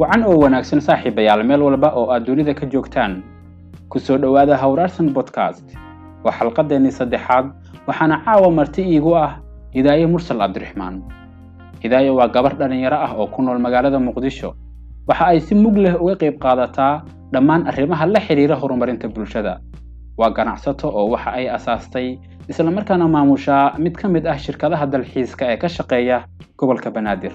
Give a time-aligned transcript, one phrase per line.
[0.00, 3.22] wacan oo wanaagsan saaxiibayaal meel walba oo aad dunida ka joogtaan
[3.90, 5.66] ku soo dhowaada hawraarsan bodcast
[6.24, 7.46] waa xalqadeennii saddexaad
[7.88, 9.30] waxaana caawa marti iigu ah
[9.74, 11.02] hidaaye mursal cabdiraxmaan
[11.82, 14.54] hidaaye waa gabar dhallinyaro ah oo ku nool magaalada muqdisho.
[15.08, 19.60] Waxa ay si mug leh uga qayb qaadataa dhammaan arrimaha la xidhiira horumarinta bulshada.
[20.18, 22.18] Waa ganacsato oo waxa ay asaastay
[22.48, 26.24] islamarkaana maamushaa mid ka mid ah shirkadaha dalxiiska ee ka shaqeeya
[26.58, 27.32] gobolka banaadir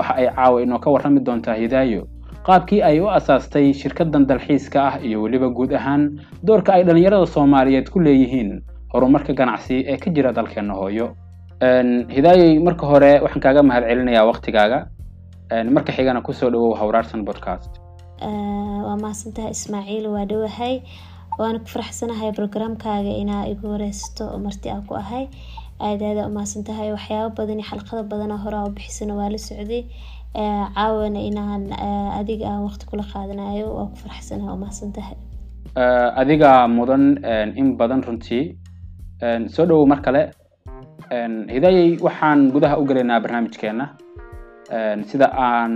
[0.00, 2.02] waxa ay caawa inoo ka warrami doontaa hidaayo.
[2.46, 6.02] Qaabkii ay u asaastay shirkadan dalxiiska ah iyo weliba guud ahaan
[6.46, 8.50] doorka ay dhallinyarada soomaaliyeed ku leeyihiin
[8.92, 11.06] horumarka ganacsi ee ka jira dalkeenna hooyo
[12.16, 14.78] hidaayey marka hore waxaan kaaga mahad celinayaa waktigaaga
[15.76, 17.70] marka xigana ku soo dhawow hawraarsan podcast.
[18.86, 20.74] Waa mahadsantahay ismaaciil waa dhowahay
[21.38, 25.24] waana ku faraxsanahay brograamkaaga inaa igu wareysto marti aan ku ahay
[25.86, 29.82] aada aada umahadsan tahay waxyaabo badan iyo xalqado badana horaa u bixisana waa la socday.
[30.34, 31.62] Caawana inaan
[32.20, 35.16] adiga aan waqti kula qaadanayo waa ku faraxsanahay umahadsan tahay.
[36.20, 37.04] Adiga mudan
[37.60, 38.44] in badan runtii
[39.54, 40.22] soo dhowow mar kale.
[41.54, 43.86] Hidaayey waxaan gudaha u gelaynaa barnaamijkeena.
[45.10, 45.74] Sida aan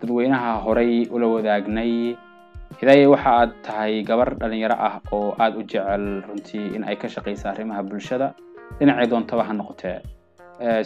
[0.00, 2.16] dadweynaha horay ula wadaagnay.
[2.80, 7.06] Hidaayey waxa aad tahay gabar dhalinyaro ah oo aada u jecel runtii in ay ka
[7.14, 8.34] shaqaysa arrimaha bulshada
[8.78, 9.96] dhinacay doontaba ha noqotee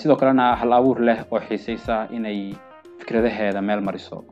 [0.00, 2.54] sidoo kalena hal abuur leh oo xiisaysa inay
[2.98, 4.24] fikradaheeda meel mariso.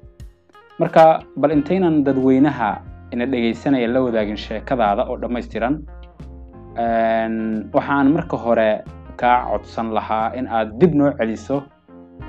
[0.80, 2.70] Marka bal intaynan dadweynaha
[3.12, 5.74] ina dhegaysanaya la wadaagin sheekadaada oo dhammaystiran
[7.74, 8.70] waxaan marka hore
[9.20, 11.62] kaa codsan lahaa in aad dib noo celiso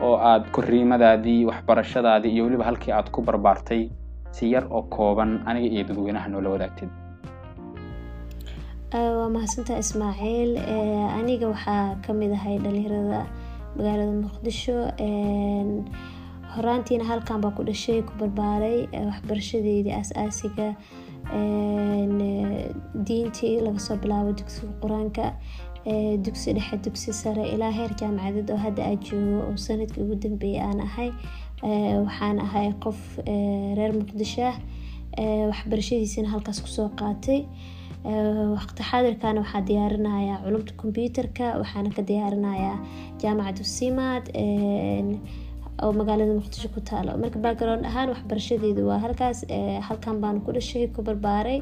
[0.02, 3.90] oo aad korriimadaadii waxbarashadaadii iyo weliba halkii aad ku barbaartay
[4.31, 6.90] si yar oo kooban aniga iyo dadweynaha noola wadaagtid
[8.96, 10.52] waa mahadsantaha ismaaciil.
[11.20, 13.22] Aniga waxaa ka mid ahay dhalinyarada
[13.76, 14.78] magaalada muqdisho.
[16.56, 20.68] Horaantiina halkan baa ku dhashay ku barbaaray waxbarashadeedii aas-aasiga
[23.08, 25.25] diintii laga soo bilaabo dugsiga qur'aanka.
[26.25, 27.44] Dugsi dhexe dugsi sare.
[27.53, 31.12] Ilaa heer jaamacadeed oo hadda aa joogo oo sannadkii ugu dambeeyay aan ahay.
[32.06, 33.00] Waxaan ahay qof
[33.78, 34.56] reer muqdisho ah.
[35.52, 37.44] Waxbarashadiisina halkaas ku soo qaatay
[38.06, 42.78] waqti xaadirkana waxaa diyaarinayaa culumta combyuterka waxaana ka diyaarinayaa
[43.22, 44.26] jaamacadu simaad
[45.84, 47.18] oo magaalada muqdisho ku taalo.
[47.18, 49.46] Marka background ahaan waxbarashadeedu waa halkaas
[49.88, 51.60] halkan baan ku dhashay ku barbaaray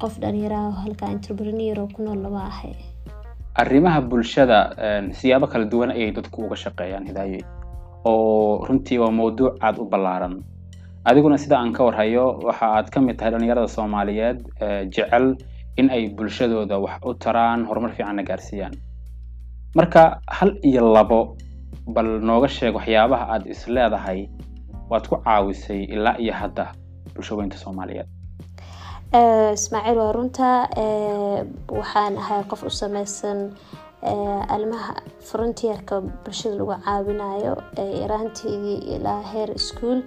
[0.00, 2.74] qof dhalinyaraha halkaa entrepreneur oo ku nool laba ahay
[3.62, 4.58] arrimaha bulshada
[5.18, 7.40] siyaabo kala duwan ayay dadku uga shaqeeyaan hidaaye.
[8.04, 10.34] Oo runtii waa mawduuc aada u ballaaran
[11.04, 14.38] adiguna sida aan ka warhayo waxa aad ka mid tahay dhalinyarada soomaaliyeed
[14.94, 15.26] jecel
[15.76, 18.74] in ay bulshadooda wax u taraan horumar fiicanna gaarsiiyaan.
[19.76, 21.36] Marka hal iyo labo
[21.94, 24.20] bal nooga sheeg waxyaabaha aad is leedahay
[24.90, 26.64] waad ku caawisay ilaa iyo hadda
[27.14, 28.08] bulshaweynta soomaaliyeed.
[29.54, 30.50] Ismaaciil waa runta
[31.78, 33.38] waxaan ahay qof u sameysan
[34.04, 34.94] alimaha
[35.28, 37.54] frontierka bulshada lagu caawinayo
[38.04, 40.00] iraanteedii ilaa heer ischool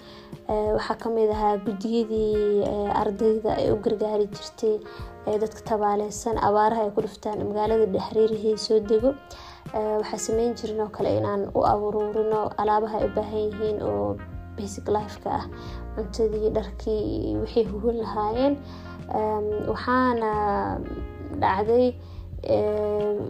[0.78, 2.64] waxaa ka mid ahaa guddiyadii
[3.02, 4.76] ardayda ay u gargaari jirtay
[5.42, 9.12] dadka tabaaleysan abaaraha ay ku dhuftaan magaalada dhexreerihii soo dego.
[9.74, 14.16] Waxaa sameyn jirin oo kale inaan u aruurino alaabaha ay u baahan yihiin oo
[14.58, 15.46] basic lifeka ah
[15.96, 18.54] cuntadii dharkii wixii hugun lahaayeen.
[19.72, 20.32] Waxaana
[21.42, 21.88] dhacday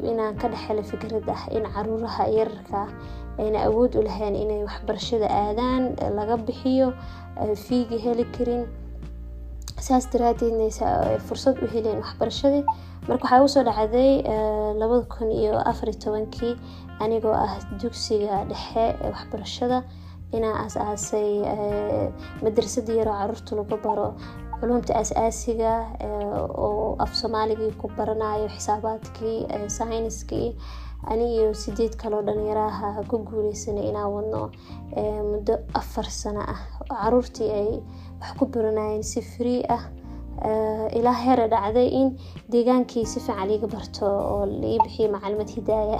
[0.10, 2.82] inaan ka dhexhelay fikrad ah in caruuraha yararka
[3.42, 5.84] ayna awood u lahayn inay waxbarashada aadaan
[6.18, 6.88] laga bixiyo
[7.66, 8.64] fiigi heli karin.
[9.86, 10.68] Saas daraadeedna
[11.28, 12.64] fursad u heleen waxbarashadii.
[13.08, 14.12] Marka waxaa ugu soo dhacday
[14.82, 16.54] labada kun iyo afariy tobankii
[17.04, 19.78] anigoo ah dugsiga dhexe waxbarashada
[20.36, 21.30] inaan aas-aasay
[22.44, 24.08] madrasada yaroo carruurta lagu baro
[24.59, 25.73] culumta aas-aasiga
[26.66, 29.40] oo af soomaaligii ku baranayo xisaabaadkii
[29.78, 30.50] sayniskii
[31.12, 34.42] ani iyo sideed kaloo dhalinyaraha ku guuleysanay inaan wadno
[35.31, 36.62] muddo afar sano ah.
[36.89, 37.69] Caruurtii ay
[38.21, 39.83] wax ku baranayeen si free ah
[40.98, 42.07] ilaa heera dhacday in
[42.51, 46.00] deegaankii si fiican liiga barto oo laii bixiyay macalimad hidaaya.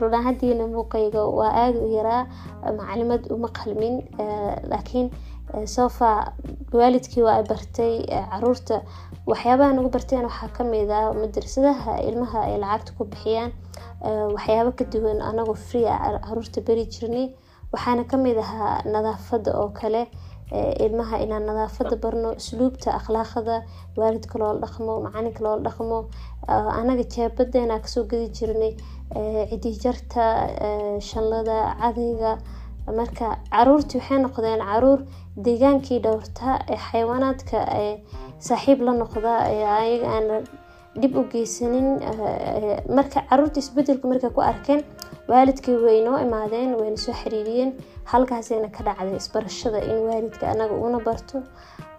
[0.00, 2.22] Runahadiina muuqayga waa aada u yaraa
[2.80, 3.96] macalimad uma qalmin
[4.70, 5.10] laakiin
[5.66, 6.32] sofa
[6.72, 7.94] waalidkii waa ay bartay
[8.30, 8.82] carruurta.
[9.26, 13.52] Waxyaabaha nagu barteen waxaa ka mid ah madrasadaha ilmaha ay lacagta ku bixiyaan
[14.34, 17.26] waxyaabo ka duwan anagoo free a carruurta beri jirnay.
[17.72, 20.08] Waxaana ka mid ahaa nadaafada oo kale
[20.84, 23.62] ilmaha inaan nadaafada barno usluubta akhlaaqada
[23.96, 25.98] waalidka loola dhaqmo macalinka loola dhaqmo.
[26.80, 28.72] Anaga jeebadeena ka soo gadi jirnay
[29.50, 30.24] cidijarta
[31.08, 32.38] shanlada cadayga
[32.86, 35.00] marka caruurtii waxay noqdeen carruur
[35.46, 37.58] deegaankii dhowrta ee xayawaanaadka
[38.48, 39.32] saaxiib la noqda
[39.82, 40.28] ayaga aan
[41.00, 41.88] dhib u geysanin
[42.96, 44.80] marka carruurta isbedelku markay ku arkeen
[45.32, 47.72] waalidkii way noo imaadeen wayna soo xiriiriyeen.
[48.12, 51.42] Halkaasayna ka dhacday isbarashada in waalidka anaga una barto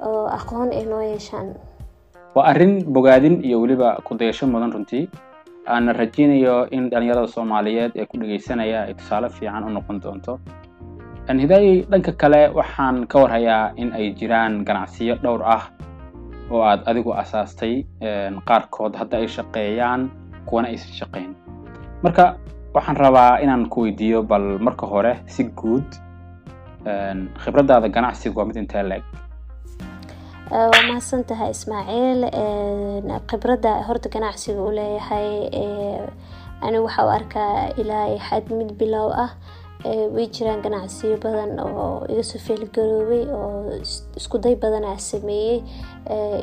[0.07, 1.55] oo aqoon ay noo yeeshaan.
[2.35, 5.07] Waa arrin bogaadin iyo weliba ku-dayasho mudan runtii
[5.67, 10.39] aana rajeynayo in dhalinyarada soomaaliyeed ee ku dhegeysanaya ay tusaale fiican u noqon doonto
[11.27, 15.63] hidaayey dhanka kale waxaan ka warhayaa in ay jiraan ganacsiyo dhowr ah
[16.51, 17.85] oo aad adigu asaastay
[18.47, 20.09] qaarkood hadda ay shaqeeyaan
[20.45, 21.31] kuwana aysan shaqayn
[22.03, 22.35] marka
[22.75, 25.87] waxaan rabaa inaan ku weydiiyo bal marka hore si guud
[27.43, 29.03] khibraddaada ganacsigu waa mid intee leeg?
[30.51, 32.21] Waa mahadsan tahay ismaaciil
[33.29, 35.29] khibradda horta ganacsiga u leeyahay
[36.65, 39.31] anigu waxaa u arkaa ilaa xad mid bilow ah
[39.85, 43.81] way jiraan ganacsiyo badan oo iga soo feelgaroobay oo
[44.19, 45.63] iskuday badanaa sameeyey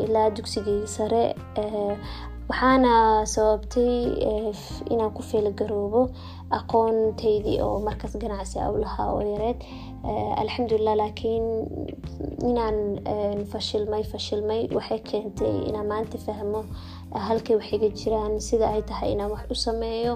[0.04, 1.24] ilaa dugsigii sare.
[2.48, 3.92] Waxaana sababtay
[4.90, 6.02] inaan ku feelgaroobo
[6.58, 9.60] aqoontaydii oo markaas ganacsi a u lahaa oo yareed.
[10.42, 11.44] Alxamdulilah laakiin
[12.50, 12.78] inaan
[13.52, 16.64] fashilmay fashilmay waxay keentay inaan maanta fahmo
[17.28, 20.14] halkay wax iga jiraan sida ay tahay inaan wax u sameeyo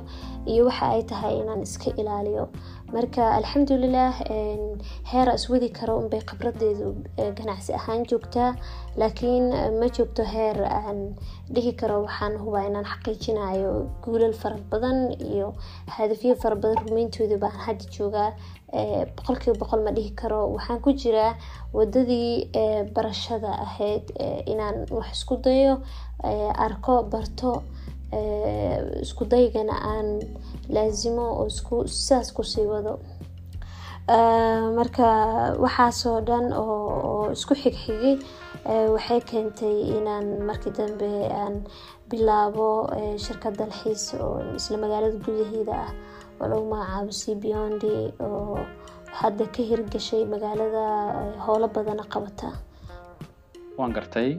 [0.49, 2.49] iyo waxa ay tahay inaan iska ilaaliyo
[2.95, 4.13] marka alxamdulilah
[5.13, 6.89] heera iswadi karo unbay khibradeedu
[7.39, 8.51] ganacsi ahaan joogtaa
[9.01, 9.47] laakiin
[9.81, 11.01] ma joogto heer aan
[11.55, 13.73] dhihi karo waxaan hubaa inaan xaqiijinayo
[14.05, 14.99] guulal fara badan
[15.31, 15.49] iyo
[15.97, 18.31] hadafyo fara badan rumeyntooda baan hadda joogaa
[19.17, 20.41] boqolkiiba boqol ma dhihi karo.
[20.57, 21.33] Waxaan ku jiraa
[21.77, 22.49] wadadii
[22.95, 24.05] barashada ahayd
[24.53, 25.75] inaan wax isku dayo
[26.67, 27.63] arko barto
[29.05, 30.09] isku daygana aan
[30.75, 31.49] laasimo oo
[31.87, 32.95] sidaas ku sii wado.
[34.79, 35.07] Marka
[35.65, 38.17] waxaasoo dhan oo isku xigxigay
[38.95, 41.11] waxay keentay inaan markii dambe
[41.43, 41.55] aan
[42.11, 42.69] bilaabo
[43.25, 45.91] shirkad dalxiis oo isla magaalada gudaheeda ah
[46.41, 47.95] oo lagu magacaabo c biondi
[48.27, 48.59] oo
[49.21, 50.85] hadda ka hirgashay magaalada
[51.45, 52.49] howlo badana qabata.
[53.79, 54.31] Waan gartay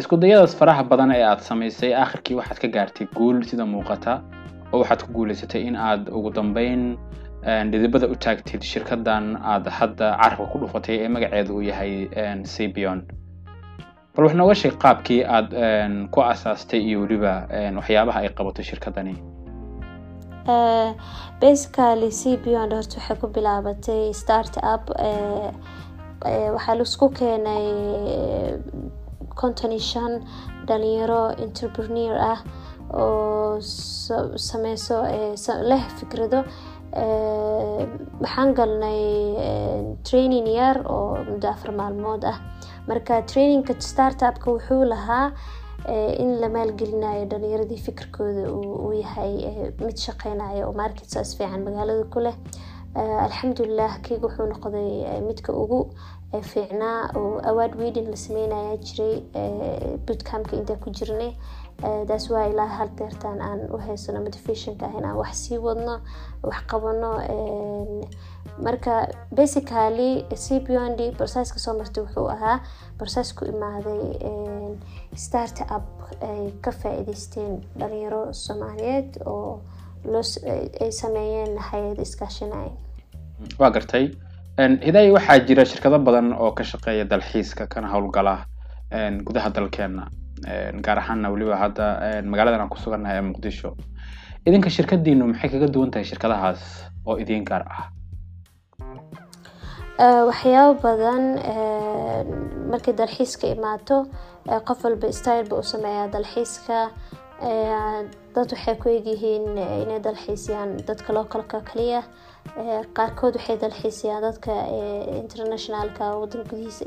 [0.00, 4.12] isku dayadaas faraha badan ee aad samaysay akhirkii waxaad ka gaartay guul sida muuqata
[4.72, 6.82] oo waxaad ku guulaysatay in aad ugu dambeyn
[7.72, 11.92] dhidibada u taagtid shirkadan aad hadda carabka ku dhufatay ee magaceedu uu yahay
[12.54, 13.00] cbion
[14.14, 15.48] bal wax nooga sheeg qaabkii aad
[16.14, 17.34] ku asaastay iyo weliba
[17.78, 19.14] waxyaabaha ay qabato shirkadani.
[21.40, 24.84] Basically c beyond horta waxay ku bilaabatay start up
[26.54, 27.66] waxaa la isku keenay
[29.40, 30.12] konton iyo shan
[30.68, 32.40] dhalinyaro entrepreneur ah
[33.02, 33.60] oo
[34.50, 34.96] sameyso
[35.70, 36.40] leh fikrado
[38.22, 39.02] waxaan galnay
[40.08, 42.38] training yar oo muddo afar maalmood ah.
[42.88, 45.32] Marka trainingka startupka wuxuu lahaa
[46.22, 49.32] in la maalgelinayo dhalinyaradii fikirkooda uu yahay
[49.86, 52.34] mid shaqeynayo oo market saas fiican magaalada ku leh.
[53.26, 55.80] Alxamdulilah keyga wuxuu noqday midka ugu
[56.50, 59.16] fiicnaa oo awaad weeding la sameynaya jiray
[60.06, 61.32] bootcampka intaa ku jirnay.
[62.08, 65.94] Taas waa ilaa hal deertaan aan u haysano motivationka ah inaan wax sii wadno
[66.42, 67.10] wax qabano
[68.66, 72.60] marka basically c beyond processka soo martay wuxuu ahaa
[72.98, 74.02] process ku imaaday
[75.16, 75.86] start up
[76.30, 79.60] ay ka faa-iideysteen dhalinyaro soomaaliyeed oo
[80.80, 82.70] ay sameeyeen hay'ad iskaashanay
[83.58, 84.06] waa gartay
[84.60, 88.44] hidaaya waxaa jira shirkado badan oo ka shaqeeya dalxiiska kana howlgala
[89.24, 90.08] gudaha dalkeena.
[90.84, 93.76] Gaar ahaana weliba hadda magaaladan aan ku sugannahay ee muqdisho.
[94.46, 96.60] Idinka shirkadiinu maxay kaga duwan tahay shirkadahaas
[97.06, 97.84] oo idiin gaar ah?
[100.28, 101.22] Waxyaabo badan
[102.70, 104.06] markay dalxiiska imaato
[104.68, 106.90] qof walba style ba u sameeyaa dalxiiska
[107.40, 112.02] dad waxay ku egyihiin inay dalxiisiyaan dadka localka kaliya.
[112.96, 114.52] Qaarkood waxay dalxiisiyaan dadka
[115.22, 116.84] internationalka wadan gudihiisa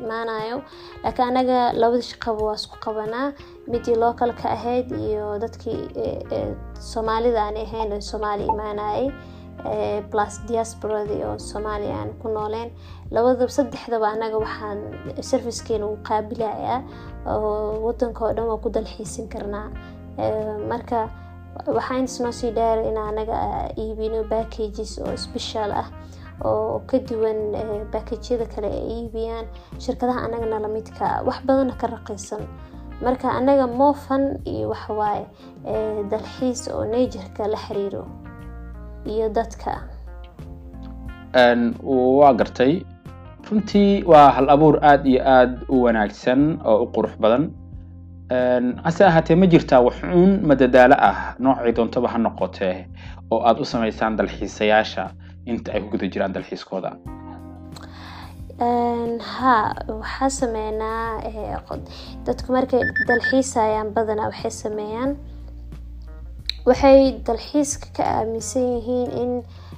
[0.00, 0.62] imaanayo
[1.04, 3.32] laakiin anaga labada shaqaba waa isku qabanaa.
[3.68, 5.80] Midii localka ahayd iyo dadkii
[6.92, 9.06] soomaalida aan ahayn oo soomaali imaanayay
[10.10, 12.70] plus diasporadii oo soomaaliya aan ku nooleen
[13.14, 14.78] labadaba saddexdaba anaga waxaan
[15.30, 16.78] servicekeena u qaabilayaa
[17.26, 19.68] oo wadanka oo dhan waa ku dalxiisin karnaa.
[20.70, 21.08] Marka
[21.66, 23.36] waxaan isnoo sii dheer in anaga
[23.82, 25.88] iibino packages oo special ah
[26.44, 27.38] oo ka duwan
[27.92, 29.46] backajyada kale ay iibiyaan.
[29.82, 32.42] Shirkadaha anagana lamidka wax badana ka raqiisan
[33.02, 35.26] marka anaga moofan iyo waxawaaye
[36.10, 38.04] dalxiis oo najerka la xiriiro
[39.04, 39.82] iyo dadka.
[41.82, 42.82] Waa gartay
[43.48, 47.44] runtii waa hal abuur aada iyo aada u wanaagsan oo u qurux badan.
[48.84, 52.76] Hase ahaatee ma jirtaa waxuun madadaalo ah noocay doontaba ha noqotee
[53.30, 55.04] oo aada u samaysaan dalxiisayaasha
[55.50, 56.90] inta ay ku guda jiraan dalxiiskooda.
[59.34, 59.54] Ha
[60.00, 61.20] waxaa sameynaa
[62.26, 65.16] dadku markay dalxiisayaan badanaa waxay sameeyaan.
[66.68, 69.32] Waxay dalxiiska ka aaminsan yihiin in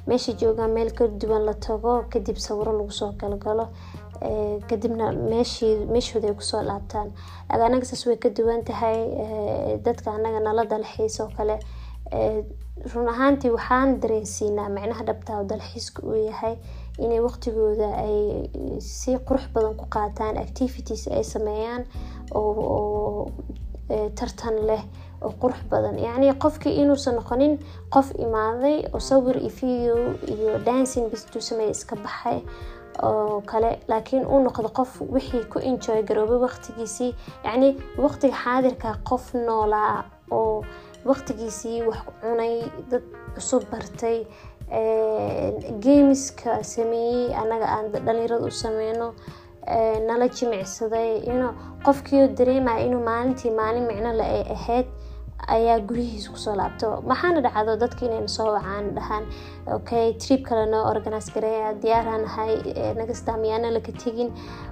[0.06, 3.68] meesha joogaan meel ka duwan la tago kadib sawiro lagu soo galgalo
[4.68, 7.09] kadibna meeshii meeshooda ay ku soo laabtaan.
[7.52, 8.99] Aga anaga saas way ka duwan tahay
[9.85, 11.56] dadka anaga nala dalxiis oo kale.
[12.92, 16.54] Run ahaantii waxaan dareensiinaa macnaha dhabtaa oo dalxiiska uu yahay
[16.99, 18.16] inay waqtigooda ay
[18.80, 21.82] si qurux badan ku qaataan activities ay sameeyaan
[22.35, 23.30] oo
[24.18, 24.82] tartan leh
[25.25, 25.97] oo qurux badan.
[25.99, 27.59] Yacni qofkii inuusan noqonin
[27.95, 29.97] qof imaaday oo sawir iyo video
[30.35, 32.38] iyo dancing bistuu sameeya iska baxay
[33.02, 37.14] oo kale laakiin uu noqdo qof wixii ku enjoy garoobay waqtigiisii.
[37.45, 37.69] Yacni
[38.05, 40.64] waqtiga xaadirka qof noolaa oo
[41.11, 42.55] waqtigiisii wax cunay
[42.91, 43.02] dad
[43.35, 44.19] cusub bartay
[45.85, 49.09] gameska sameeyey anaga aan dhalinyarada u sameyno
[50.07, 51.11] nala jimicsaday.
[51.33, 51.49] Inu
[51.85, 54.87] qofkiio dareemaya inuu maalintii maalin micno le ay ahayd
[55.49, 57.02] ayaa gurihiisa ku soo laabto.
[57.06, 59.25] Maxaana dhacdo dadka inayna soo wacaan dhahaan
[59.76, 62.52] okay trip kale noo organise gareeya diyaaraan ahay
[63.00, 64.30] nagastaa miyaana laka tegin.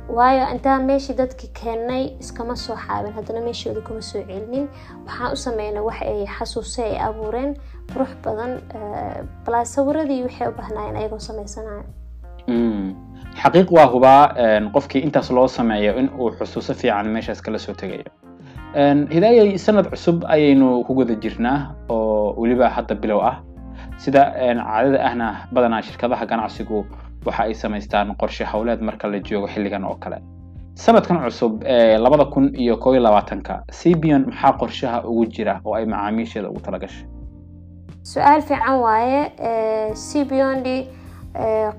[0.08, 4.68] Waayo intaa meeshii dadki keenay iskama soo xaabin haddana meeshooda kuma soo celinin.
[5.06, 7.56] Waxaan u sameynay wax ay xasuuse ay abuureen
[7.92, 8.52] qurux badan
[9.46, 11.84] balaa sawiradii waxay u bahnaayeen ayagoo sameysanayo.
[13.42, 14.22] Xaqiiq waa hubaa
[14.74, 18.04] qofkii intaas loo sameeyo in uu xusuuso fiican meeshaas kala soo tegayo
[18.74, 23.42] hidaayay sanad cusub ayaynu ku guda jirnaa oo weliba hadda bilow ah.
[23.98, 26.84] Sida caadada ahna badanaa shirkadaha ganacsigu
[27.26, 30.18] waxa ay samaystaan qorshe howleed marka la joogo xilligan oo kale.
[30.74, 35.74] Sanadkan cusub ee labada kun iyo koob iyo labaatanka cbion maxaa qorshaha ugu jira oo
[35.74, 37.04] ay macaamiisheeda ugu talagashay
[38.02, 39.20] su'aal fiican waaye
[39.94, 40.66] cbond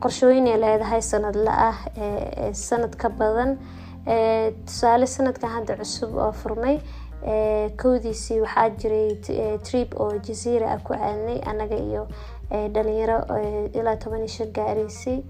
[0.03, 1.77] qorshooyinay leedahay sanadla ah
[2.53, 3.57] sanad ka badan
[4.05, 6.77] tusaale sanadkan hadda cusub oo furmay
[7.81, 9.15] kowdiisii waxaa jiray
[9.67, 12.08] trip oo jaziira ah ku aadnay anaga iyo
[12.74, 13.20] dhalinyaro
[13.79, 15.22] ilaa toban iyo shan gaaraysay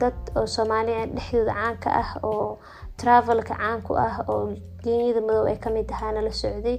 [0.00, 2.58] dad oo soomaaliya dhexdooda caanka ah oo
[2.96, 4.52] travelka caanku ah oo
[4.84, 6.78] genyada madow ay ka mid ahaana la socday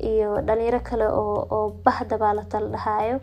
[0.00, 3.20] iyo dhalinyaro kale oo bahda baa la tala dhahaayo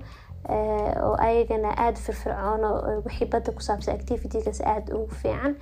[1.03, 2.69] oo ayagana aada firfircoono
[3.05, 5.55] wixii badda ku saabsan activitygaas aada ugu fiican.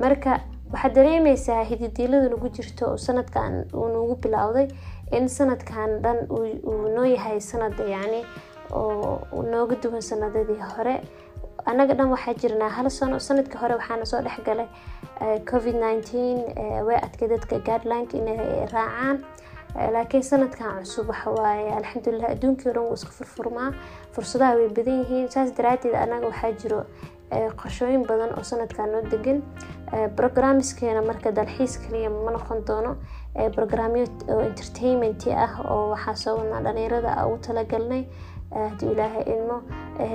[0.00, 0.40] Marka
[0.72, 4.66] waxaad dareemeysaa hididiilada nagu jirto sanadkan uu nagu bilowday
[5.16, 8.20] in sanadkan dhan uu noo yahay sanad yacni
[8.80, 10.96] oo nooga duwan sanadadii hore.
[11.70, 14.68] Annaga dhan waxaa jirnaa hal sano sannadkii hore waxaana soo dhexgalay
[15.50, 16.38] covid nineteen
[16.86, 18.38] way adkay dadka guidelineka inay
[18.74, 19.16] raacaan.
[19.94, 23.70] Laakiin sanadkan cusub waxa waaye alxamdulilah adduunkii o wuu iska furfurmaa
[24.14, 25.28] fursadaha way badan yihiin.
[25.34, 26.80] Saas daraadeed annaga waxaa jiro
[27.60, 29.38] qorshooyin badan oo sanadkan noo degan
[30.16, 32.92] brogramskeena marka dalxiis kaliya ma noqon doono
[33.56, 38.02] brogramyo oo entertainment ah oo waxaa soo wadnaa dhalinyarada ugu talagalnay
[38.54, 39.56] haddii ilaahay idmo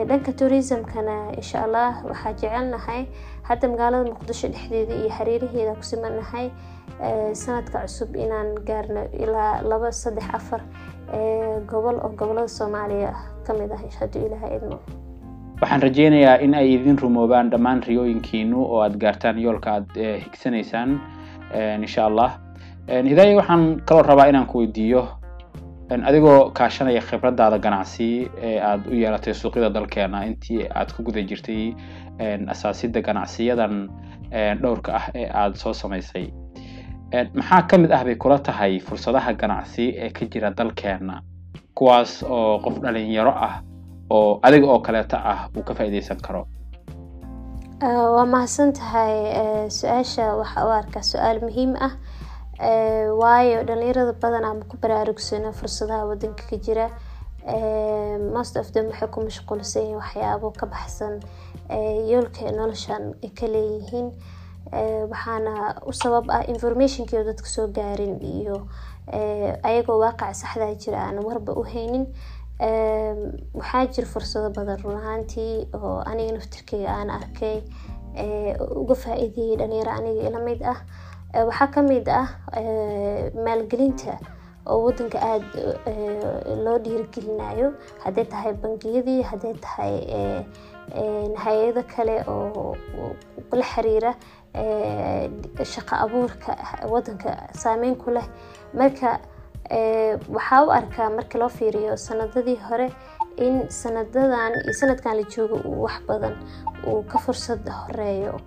[0.09, 3.01] dhanka tourismkana insha allah waxaa jecelnahay
[3.49, 6.47] hadda magaalada muqdisho dhexdeeda iyo hareeraheeda ku simanahay
[7.41, 10.61] sanadka cusub inaan gaarno ilaa laba saddex afar
[11.71, 13.11] gobol oo gobollada soomaaliya
[13.45, 14.77] ka mid ah haddii ilaahay idmo
[15.61, 19.89] waxaan rajeynayaa in ay idin rumoobaan dhammaan riyooyinkiinu oo aad gaartaan yoolka aad
[20.25, 20.99] higsanaysaan
[21.81, 22.29] insha allah
[23.09, 25.03] hidaaya waxaan kaloo rabaa inaan ku weydiiyo
[26.09, 30.23] adigoo kaashanaya khibradaada ganacsi ee aad u yeelatay suuqyada dalkeena.
[30.25, 31.73] Intii aad ku guda jirtay
[32.47, 33.89] asaasida ganacsiyadan
[34.61, 36.27] dhowrka ah ee aada soo samaysay.
[37.33, 41.21] Maxaa ka mid ah bay kula tahay fursadaha ganacsi ee ka jira dalkeena
[41.75, 43.61] kuwaas oo qof dhalinyaro ah
[44.09, 46.47] oo adiga oo kaleeta ah uu ka faa'iideysan karo.
[48.15, 49.15] Waa mahadsan tahay
[49.71, 51.93] su'aasha waxa u arkaa su'aal muhiim ah
[53.21, 56.87] waayo dhalinyarada badanaa ma ku baraarugsano fursadaha wadanka ka jira.
[58.35, 61.19] Most of them waxay ku mashquulsan yihiin waxyaabo ka baxsan
[62.11, 64.07] yoolka noloshan ay ka leeyihiin.
[65.11, 68.67] Waxaana u sabab ah informationkii dadka soo gaarin iyo
[69.63, 72.05] ayagoo waaqaca saxdaa jira aan warba u haynin
[72.59, 77.57] waxaa jira fursado badan run ahaantii oo aniga naftirkeyga aan arkay
[78.81, 80.79] uga faa-iideeyay dhalinyaro aniga ila mid ah.
[81.49, 82.27] Waxaa ka mid ah
[83.45, 84.17] maalgelinta
[84.67, 85.61] oo wadanka aada
[86.65, 87.67] loo dhiirigelinayo
[88.03, 89.95] hadday tahay bangiyadii hadday tahay
[91.43, 92.75] hay'ado kale oo
[93.55, 94.11] la xiriira
[95.73, 96.51] shaqo abuurka
[96.91, 98.27] wadanka saameyn ku leh.
[98.73, 99.19] Marka
[100.35, 102.87] waxaa u arkaa marka loo fiiriyo sanadadii hore
[103.37, 106.35] in sanadadan iyo sanadkan la joogo uu wax badan
[106.87, 108.39] uu ka fursad horeeyo.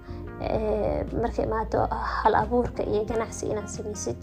[1.23, 4.17] Markay imaato hal abuurka iyo ganacsi inaad samaysid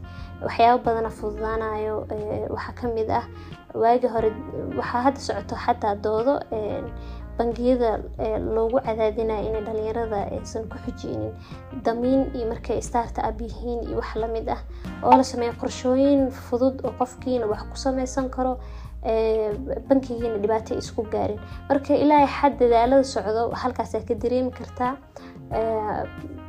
[0.43, 1.95] waxyaabo badana fududaanayo
[2.55, 3.23] waxaa ka mid ah
[3.73, 4.29] waagi hore
[4.77, 6.33] waxaa hadda socoto xataa doodo
[7.39, 7.91] bangiyada
[8.55, 11.31] loogu cadaadinayo inay dhalinyarada aysan ku xujeynin
[11.85, 14.59] damiin iyo markay starta up yihiin iyo wax la mid ah.
[15.03, 18.53] Oo la sameeyo qorshooyin fudud oo qofkiina wax ku sameysan karo
[19.89, 21.39] bankigiina dhibaato isku gaarin.
[21.69, 24.93] Marka ilaa xad dadaalada socdo halkaasaa ka dareemi kartaa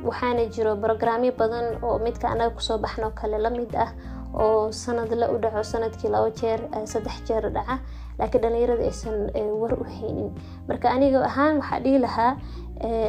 [0.07, 3.91] waxaana jiro brograamyo badan oo midka anaga ku soo baxnoo kale la mid ah
[4.33, 6.59] oo sanad la u dhaco sannadkii labo jeer
[6.91, 7.79] saddex jeer dhaca
[8.21, 9.15] laakiin dhalinyarada aysan
[9.61, 10.29] war u haynin.
[10.69, 12.33] Marka aniga ahaan waxaa dhihi lahaa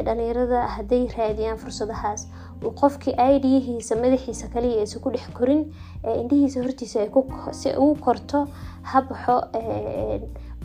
[0.07, 2.27] dhalinyarada hadday raadiyaan fursadahaas.
[2.81, 5.61] Qofkii aidiyihiisa madaxiisa kaliya aysan ku dhex korin
[6.21, 7.05] indhihiisa hortiisa
[7.51, 8.47] si ugu korto
[8.89, 9.35] ha baxo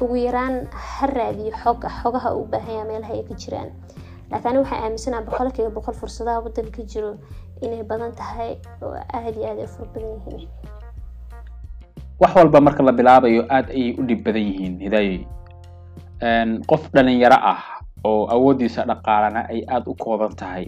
[0.01, 1.53] ugu yaraan ha raadiyo
[2.03, 3.71] xogaha u baahanya meelaha ay ka jiraan.
[4.31, 7.13] Laakiin aniga waxaa aaminsanaha boqolkiiba boqol fursadaha wadanka ka jiro
[7.65, 8.53] inay badan tahay
[8.83, 10.49] oo aada iyo aada ay fur badan yihiin
[12.21, 15.21] wax walba marka la bilaabayo aada ayay u dhib badan yihiin hidaayoy
[16.67, 17.61] qof dhalinyaro ah
[18.05, 20.67] oo awooddiisa dhaqaalana ay aada u kooban tahay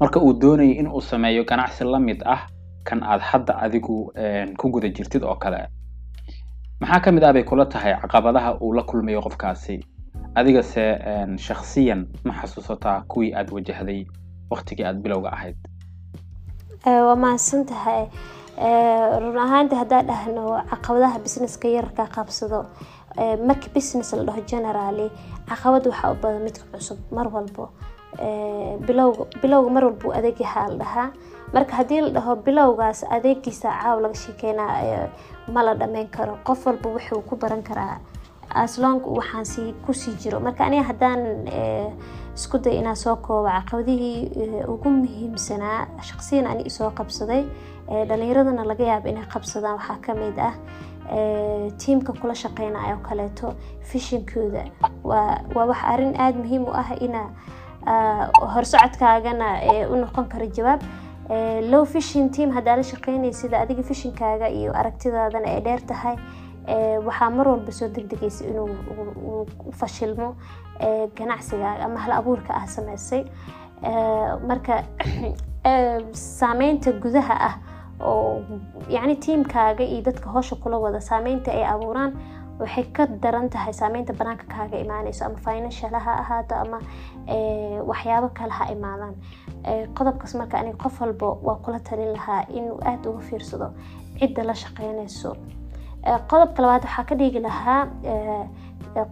[0.00, 2.46] marka uu doonayo in uu sameeyo ganacsi la mid ah
[2.84, 4.12] kan aad hadda adigu
[4.58, 5.68] ku guda jirtid oo kale.
[6.80, 9.80] Maxaa ka mid ah bay kula tahay caqabadaha uu la kulmayo qofkaasi?
[10.34, 10.98] Adigase
[11.38, 14.06] shaksiyan ma xasuusataa kuwii aada wajahday
[14.50, 15.56] waktigii aada bilowga ahayd?
[16.86, 18.06] Waa mahadsan tahay
[18.58, 22.66] run ahaanti haddaa dhahno caqabadaha businesska yararka qabsado
[23.46, 25.10] marka business la dhaho generaly
[25.48, 27.70] caqabad waxaa u badan midka cusub mar walbo.
[28.86, 31.08] Bilowga bilowga mar walba adeegyahaa la dhahaa.
[31.54, 35.08] Marka haddii la dhaho bilowgaas adeegiisa caaw laga sheekeynaa
[35.52, 36.38] ma la dhameyn karo.
[36.44, 37.98] Qof walba wuxuu ku baran karaa
[38.54, 40.40] aslong waxaan sii ku sii jiro.
[40.40, 41.48] Marka aniga haddaan
[42.36, 47.44] isku day inaan soo koobo caqabadihii ugu muhiimsanaa shaqsiyan ani isoo qabsaday
[47.88, 50.54] dhalinyaradana laga yaabo inay qabsadaan waxaa ka mid ah
[51.78, 53.54] tiimka kula shaqeynayo kaleeto
[53.90, 54.64] fishinkooda
[55.04, 57.22] waa wax arrin aada muhiim u ah ina
[58.54, 59.48] horsocodkaagana
[59.90, 60.80] u noqon karo jawaab.
[61.70, 66.16] Low fishin team haddaa la shaqeynaya sida adiga fishinkaaga iyo aragtidaadana ay dheer tahay
[67.06, 70.36] waxaa mar walba soo degdegaysa inuu fashilmo
[71.16, 73.24] ganacsigaaga ama hal abuurka ah sameysay
[74.48, 74.84] marka
[76.12, 77.54] saameynta gudaha ah
[78.02, 78.42] oo
[78.88, 82.12] yacni tiimkaaga iyo dadka howsha kula wada saameynta ay abuuraan
[82.60, 86.78] waxay ka daran tahay saameynta banaanka kaaga imaaneyso ama financial ha ahaato ama
[87.90, 89.14] waxyaabo kale ha imaadaan.
[89.96, 93.68] Qodobkaas marka aniga qof walba waa kula talin lahaa inuu aada uga fiirsado
[94.18, 95.36] cidda la shaqeyneyso.
[96.30, 97.86] Qodobka labaad waxaa ka dhigi lahaa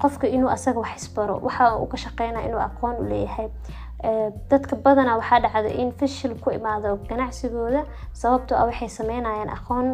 [0.03, 3.49] qofka inuu asaga wax isbaro waxa uu ka shaqeynaya inuu aqoon u leeyahay
[4.51, 9.87] dadka badanaa waxaa dhacda in fashil ku imaado ganacsigooda sababtoo ah waxay sameynayaan aqoon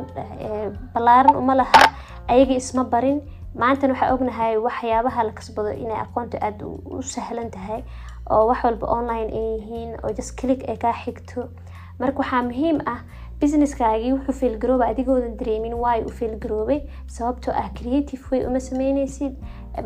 [0.94, 1.82] ballaaran uma laha
[2.28, 3.20] ayaga isma barin.
[3.54, 7.82] Maantana waxaa ognahay waxyaabaha la kasbado inay aqoonta aada u sahlan tahay
[8.30, 11.48] oo wax walba online ay yihiin oo just click ay kaa xigto.
[11.98, 13.00] Marka waxaa muhiim ah
[13.40, 19.32] businesskaagii wuxuu feelgarooba adigoodan dareemin waay u feelgaroobay sababtoo ah creative way uma sameyneysid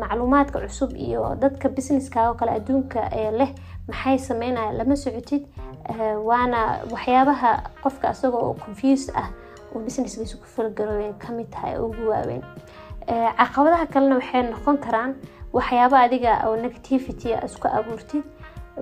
[0.03, 3.49] macluumaadka cusub iyo dadka businesskaaga oo kale adduunka ee leh
[3.87, 4.71] maxay sameynaya?
[4.77, 5.43] Lama socotid
[6.29, 6.61] waana
[6.93, 7.51] waxyaabaha
[7.83, 9.29] qofka asagoo oo confused ah
[9.75, 12.43] uu businesskiisa ku feelgaroobay ka mid tahay ugu waaweyn.
[13.07, 15.15] Caqabadaha kalena waxay noqon karaan
[15.53, 18.23] waxyaabo adiga oo negativity isku abuurtid.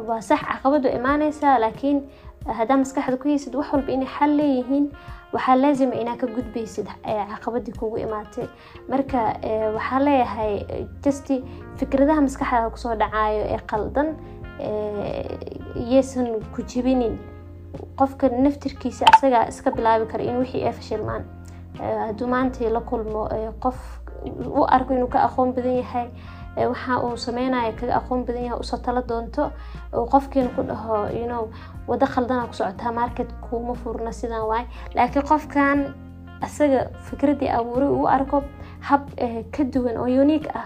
[0.08, 2.04] Waa sax caqabadu imaaneysaa laakiin
[2.58, 4.86] haddaa maskaxda ku haysid wax walba inay xal leeyihiin
[5.34, 6.88] waxaa laazima inaa ka gudbaysid
[7.32, 8.48] caqabadii kugu imaatay.
[8.90, 9.20] Marka
[9.78, 10.54] waxaa leeyahay
[11.04, 11.28] just
[11.80, 14.08] fikradaha maskaxdaada ku soo dhacaayo ee qaldan
[15.76, 17.18] iyaysan ku jibinin
[18.00, 21.24] qofka naftirkiisa asagaa iska bilaabi kara in wixii ay fashilmaan.
[21.80, 23.78] Hadduu maanta la kulmo qof
[24.60, 26.08] u arko inuu ka aqoon badan yahay
[26.58, 29.52] waxa uu sameynaya kaga aqoon badan yahay u soo tala doonto
[30.12, 31.48] qofkiina ku dhaho ino
[31.88, 34.66] wado khaldana ku socotaa market kuma furna sidan waay.
[34.96, 35.94] Laakiin qofkan
[36.42, 38.44] asaga fikradii abuuray uu arko
[38.82, 39.10] hab
[39.52, 40.66] ka duwan oo unique ah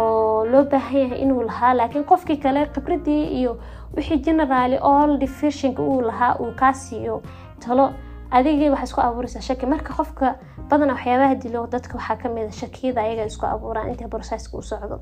[0.00, 3.52] oo loo baahan yahay inuu lahaa laakiin qofkii kale khibradii iyo
[3.96, 7.22] wixii generaly all divisionka uu lahaa uu kaa siiyo
[7.66, 7.92] talo
[8.30, 9.66] adigii waxaa isku abuuraysaa shaki.
[9.66, 10.34] Marka qofka
[10.70, 14.62] badanaa waxyaabaha dilo dadka waxaa ka mid a shakiyada ayaga isku abuuraan inta processka u
[14.62, 15.00] socdo.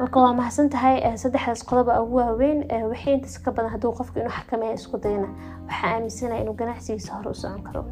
[0.00, 2.58] Marka waa mahadsan tahay saddexdaas qodoba ugu waaweyn
[2.90, 5.28] wixii intaas ka badan hadduu qofku inuu xakameeya isku dayna.
[5.68, 7.84] Waxaa aaminsanaya inuu ganacsigiisa hore u socon karo.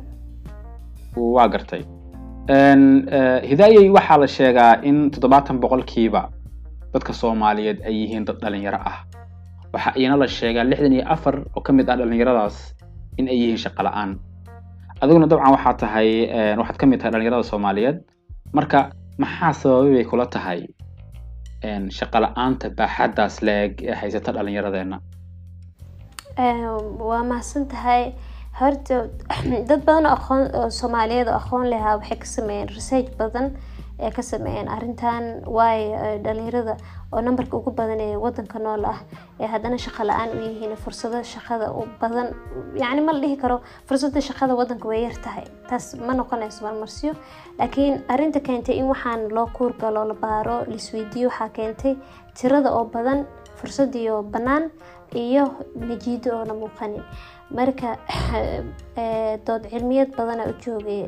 [1.17, 1.83] Waa gartay
[2.51, 6.23] hidaayey waxaa la sheegaa in toddobaatan boqolkiiba
[6.95, 8.99] dadka soomaaliyeed ay yihiin dad dhalinyaro ah.
[9.73, 12.75] Waxa iyana la sheegaa lixdan iyo afar oo ka mid ah dhalinyaradaas
[13.19, 14.19] in ay yihiin shaqo la'aan.
[15.01, 16.11] Adiguna dabcan waxaa tahay
[16.59, 17.97] waxaad ka mid tahay dhalinyarada soomaaliyeed.
[18.53, 20.67] Marka maxaa sababay bay kula tahay
[21.99, 24.99] shaqo la'aanta baaxaddaas leeg ee haysata dhalinyaradeenna
[27.11, 28.13] waa mahadsan tahay
[28.59, 29.09] horta
[29.69, 33.47] dad badan oo aqoon oo soomaaliyeed oo aqoon lehaa waxay ka sameeyeen research badan
[34.01, 35.25] ee ka sameeyeen arrintan
[35.57, 36.77] waayo dhalinyarada
[37.13, 38.99] oo nambarka ugu badan ee wadanka nool ah
[39.41, 42.29] ee haddana shaqo la'aan u yihiin fursado shaqada u badan
[42.83, 43.57] yacni ma la dhihi karo
[43.89, 45.45] fursadda shaqada wadanka way yar tahay.
[45.69, 47.13] Taas ma noqonayso marmarsiyo
[47.59, 51.95] laakiin arrinta keentay in waxaan loo kuurgalo la baaro laisweydiiyo waxaa keentay
[52.39, 53.27] tirada oo badan
[53.61, 54.71] fursadiyo bannaan
[55.25, 55.45] iyo
[55.89, 57.03] najiido oona muuqanin
[57.59, 57.91] marka
[59.47, 61.01] dood cilmiyeed badana u joogay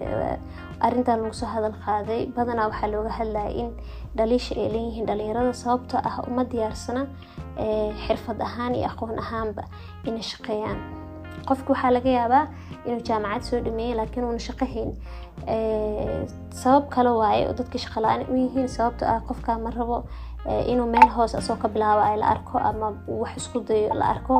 [0.87, 3.69] arrintan lagu soo hadal qaaday badanaa waxaa looga hadlaya in
[4.17, 7.03] dhaliisha ay leeyihiin dhalinyarada sababtoo ah uma diyaarsana
[8.07, 9.63] xirfad ahaan iyo aqoon ahaanba
[10.09, 10.79] inay shaqeeyaan.
[11.49, 12.45] Qofka waxaa laga yaabaa
[12.87, 14.91] inuu jaamacad soo dhameeyey laakiin uuna shaqo hayn
[16.63, 19.99] sabab kale waaye oo dadka shaqo la'aan u yihiin sababtoo ah qofka ma rabo
[20.73, 22.87] inuu meel hoos asoo ka bilaabo ay la arko ama
[23.23, 24.37] wax isku dayo la arko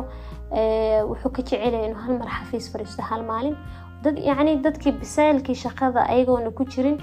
[1.09, 3.55] wuxuu ka jecelaya inuu hal mar xafiis fadhiisto hal maalin.
[4.03, 6.97] Dad yacni dadkii bisaylkii shaqada ayagoona ku jirin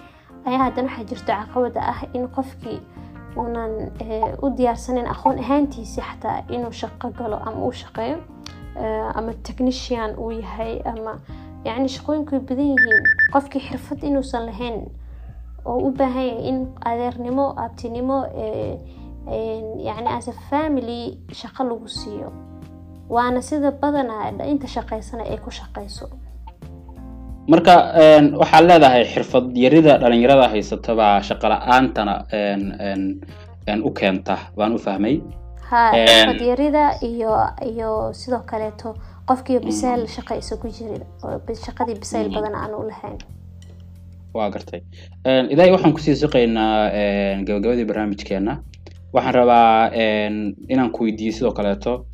[0.46, 2.78] ayaa haddana waxaa jirto caqabada ah in qofkii
[3.36, 3.72] uunan
[4.42, 8.18] u diyaarsanin aqoon ahaantiisi xataa inuu shaqo galo ama uu shaqeeyo
[9.18, 11.12] ama technician uu yahay ama
[11.64, 13.04] yacni shaqooyinku way badan yihiin.
[13.32, 14.76] Qofkii xirfad inuusan lahayn
[15.64, 16.58] oo u baahan yahay in
[16.90, 18.18] adeernimo abtinimo
[19.86, 22.32] yacni as a family shaqo lagu siiyo.
[23.08, 26.06] Waana sida badanaa inta shaqaysana ay ku shaqayso
[27.52, 27.74] marka
[28.40, 32.14] waxaad leedahay xirfad yarida dhalinyarada haysata baa shaqo la'aantana
[33.88, 35.16] u keenta baan u fahmay.
[35.70, 37.32] Xirfad yarida iyo
[37.70, 38.94] iyo sidoo kaleeto
[39.28, 43.18] qofkiiyo bisayl shaqa isa ku jirin oo shaqadii bisayl badan aan u lahayn.
[44.34, 44.80] Waa gartay.
[45.52, 46.90] Ilaahay waxaan ku sii siqaynaa
[47.46, 48.52] gabagabadii barnaamijkeena
[49.14, 49.90] waxaan rabaa
[50.72, 52.06] inaan ku weydiiyo sidoo kaleeto.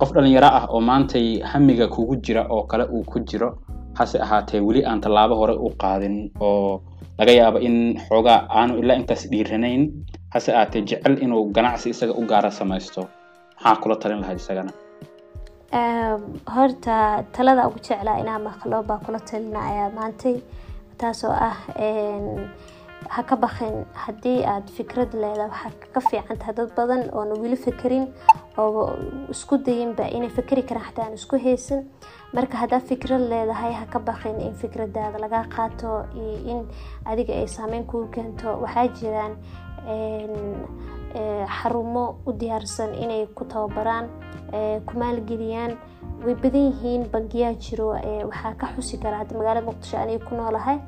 [0.00, 3.48] Qof dhalinyaro ah oo maantay hamiga kugu jira oo kale uu ku jiro
[3.98, 6.80] hase ahaatee weli aan tallaabo hore u qaadin oo
[7.18, 7.76] laga yaabo in
[8.08, 9.82] xoogaa aanu ilaa intaas dhiiranayn
[10.34, 13.02] hase ahaatee jecel inuu ganacsi isaga u gaara samaysto.
[13.56, 14.72] Maxaa kula talin lahayd isagana.
[16.54, 20.36] Horta talada ugu jeclaa inaa maqlo baa kula talinaya maantay
[21.00, 21.56] taasoo ah
[23.14, 27.56] ha ka baqin haddii aad fikrad leedahay waxaa ka fiican tahay dad badan oona weli
[27.56, 28.06] fekerin
[28.58, 28.82] oo
[29.34, 31.80] isku dayinba inay fekeri karaan xataa aan isku haysan.
[32.34, 36.60] Marka haddaad fikrad leedahay ha ka baqin in fikradaada laga qaato iyo in
[37.10, 38.48] adiga ay saameyn kuu keento.
[38.62, 39.32] Waxaa jiraan
[41.58, 44.06] xarumo u diyaarsan inay ku tababaraan
[44.86, 45.72] ku maalgeliyaan.
[46.24, 47.88] Way badan yihiin bangiyaa jiro
[48.30, 49.18] waxaa ka xusi kara.
[49.22, 50.78] Hadda magaalada muqdisho aniga ku noolahay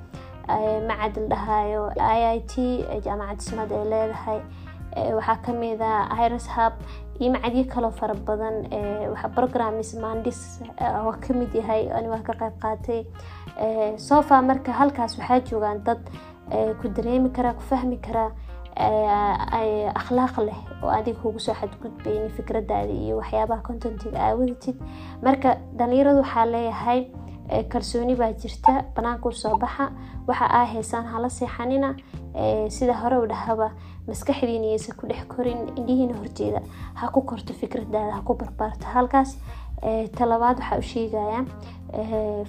[0.88, 4.40] macad la dhahayo i i t jaamacad ismaad ay leedahay
[5.18, 5.92] waxaa ka mid a
[6.24, 6.72] iris hub
[7.20, 8.56] iyo macadyo kaloo fara badan
[9.36, 10.40] programs mandis
[11.06, 13.00] waa ka mid yahay ani waa ka qayb qaatay
[14.08, 16.00] sofa marka halkaas waxaa joogaan dad
[16.80, 18.30] ku dareemi karaa ku fahmi karaa
[20.00, 24.76] akhlaaq leh oo adiga kugu soo xadgudbayni fikradaada iyo waxyaabaha contentiga aawadatid
[25.22, 27.00] marka dhalinyaradu waxaa leeyahay
[27.68, 29.90] kalsooni baa jirta banaanka u soo baxa.
[30.28, 31.94] Waxa aa haysaan hala seexanina
[32.70, 33.70] sida hore u dhahaba
[34.08, 36.60] maskaxdiina iyaysa ku dhex korin indhihiina horteeda
[36.94, 38.86] ha ku korto fikradaada ha ku barbaarto.
[38.94, 39.36] Halkaas
[40.18, 41.40] talabaad waxaa u sheegaya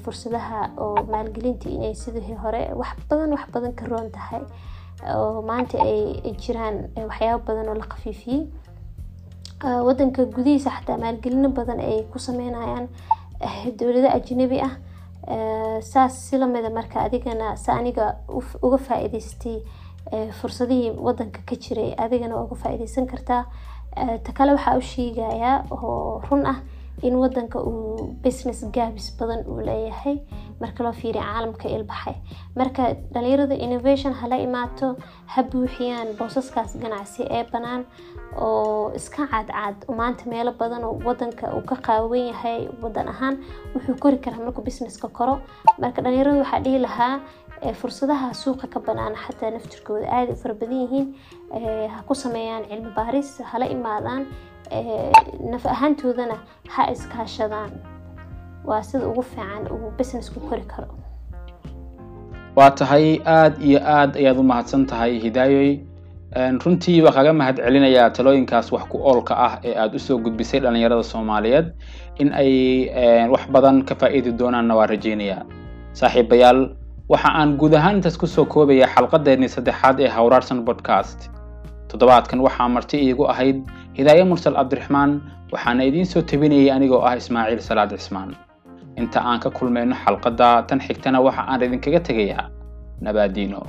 [0.04, 4.42] fursadaha oo maalgelinta inay sidii hore wax badan wax badan ka roon tahay
[5.16, 6.76] oo maanta ay jiraan
[7.10, 8.42] waxyaabo badan oo la khafiifiyey
[9.88, 12.88] wadanka gudihiisa xataa maalgelino badan ay ku sameynayaan
[13.80, 14.74] dowlado ajnabi ah
[15.82, 18.16] saas si lamida marka adigana si aniga
[18.62, 19.62] uga faa-iideystay
[20.42, 23.46] fursadihii wadanka ka jiray adigana uga faa-iideysan kartaa.
[24.24, 26.60] Ta kale waxaa u sheegayaa oo run ah
[27.08, 30.18] in wadanka uu business gaabis badan uu leeyahay
[30.62, 32.16] marka loo fiiriya caalamka ilbaxay
[32.60, 32.84] marka
[33.14, 34.88] dhalinyarada innovation hala imaato
[35.34, 37.82] ha buuxiyaan boosaskaas ganacsi ee banaan
[38.46, 43.36] oo iska cadcad maanta meelo badan oo wadanka uu ka qaawan yahay wadan ahaan
[43.74, 45.36] wuxuu kori karaa markuu businesska koro.
[45.82, 47.16] Marka dhalinyarada waxaa dhihi lahaa
[47.82, 51.08] fursadaha suuqa ka banaan xataa naftirkooda aada u fara badan yihiin
[51.94, 54.26] ha ku sameeyaan cilmi baaris hala imaadaan
[55.52, 56.38] naf ahaantoodana
[56.70, 57.72] ha iskaashadaan.
[58.66, 60.88] Waa sida ugu fiican uu business ku kori karo.
[62.56, 65.80] Waa tahay aada iyo aad ayaad u mahadsan tahay hidaayoy.
[66.66, 70.60] Runtii waa kaga mahad celinayaa talooyinkaas wax ku oolka ah ee aada u soo gudbisay
[70.60, 71.74] dhalinyarada soomaaliyeed
[72.20, 72.54] in ay
[73.32, 75.42] wax badan ka faa'iidi doonaanna waa rajeynayaa
[75.94, 76.60] saaxiibayaal
[77.10, 81.20] waxa aan guud ahaan intaas ku soo koobaya xalqadeennii saddexaad ee hawraarsan podcast.
[81.90, 83.58] Toddobaadkan waxaa marti iigu ahayd
[83.98, 85.12] hidaaye mursal cabdiraxmaan
[85.54, 88.32] waxaana idiin soo tabinayay anigoo ah ismaaciil salaad cismaan.
[89.00, 92.46] Inta aan ka kulmayno xalqadda tan xigtana waxa aan idinkaga tegayaa
[93.06, 93.60] nabaadiino